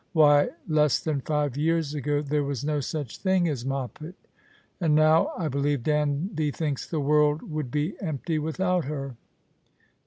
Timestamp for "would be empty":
7.43-8.39